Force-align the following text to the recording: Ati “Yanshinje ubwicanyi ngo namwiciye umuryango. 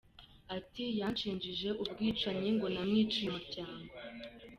Ati 0.57 0.83
“Yanshinje 0.99 1.69
ubwicanyi 1.83 2.49
ngo 2.55 2.67
namwiciye 2.73 3.25
umuryango. 3.29 3.93